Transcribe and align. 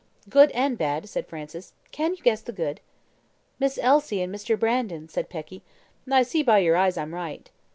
"Good 0.27 0.49
and 0.53 0.79
bad," 0.79 1.07
said 1.07 1.27
Francis; 1.27 1.73
"can 1.91 2.15
you 2.15 2.23
guess 2.23 2.41
the 2.41 2.51
good?" 2.51 2.79
"Miss 3.59 3.77
Elsie 3.79 4.23
and 4.23 4.33
Mr. 4.33 4.57
Brandon," 4.59 5.07
said 5.07 5.29
Peggy. 5.29 5.61
"I 6.11 6.23
see 6.23 6.41
by 6.41 6.57
your 6.57 6.75
eyes 6.75 6.97
I'm 6.97 7.13
right." 7.13 7.51